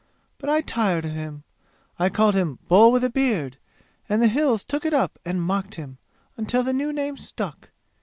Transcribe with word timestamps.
But 0.39 0.49
I 0.49 0.61
tired 0.61 1.05
of 1.05 1.11
him. 1.11 1.43
I 1.99 2.09
called 2.09 2.33
him 2.33 2.57
Bull 2.67 2.91
with 2.91 3.03
a 3.03 3.09
beard, 3.11 3.57
and 4.09 4.19
the 4.19 4.27
'Hills' 4.27 4.63
took 4.63 4.83
it 4.83 4.95
up 4.95 5.19
and 5.23 5.39
mocked 5.39 5.75
him, 5.75 5.99
until 6.37 6.63
the 6.63 6.73
new 6.73 6.91
name 6.91 7.17
stuck. 7.17 7.69